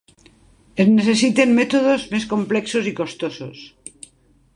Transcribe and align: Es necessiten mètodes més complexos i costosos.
Es 0.83 0.87
necessiten 0.93 1.53
mètodes 1.59 2.07
més 2.13 2.25
complexos 2.31 2.89
i 2.93 2.95
costosos. 3.01 3.63